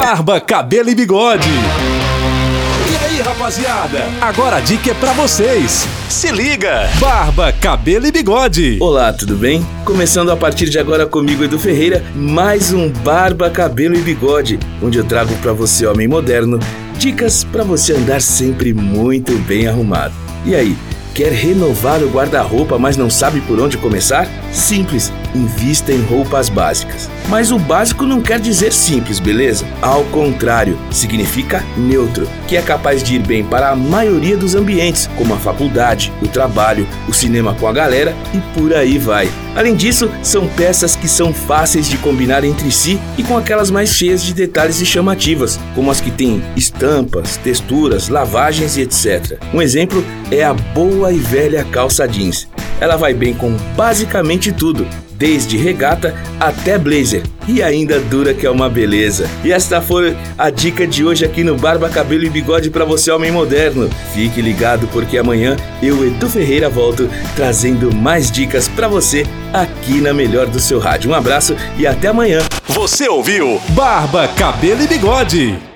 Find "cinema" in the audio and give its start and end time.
37.12-37.52